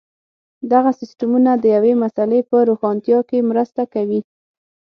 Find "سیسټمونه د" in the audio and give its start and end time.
0.99-1.65